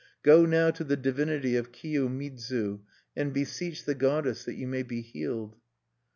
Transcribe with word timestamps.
Go 0.23 0.47
now 0.47 0.71
to 0.71 0.83
the 0.83 0.97
divinity 0.97 1.55
of 1.55 1.71
Kiyomidzu, 1.71 2.79
and 3.15 3.31
beseech 3.31 3.85
the 3.85 3.93
goddess 3.93 4.45
that 4.45 4.55
you 4.57 4.67
may 4.67 4.81
be 4.81 5.01
healed." 5.03 5.57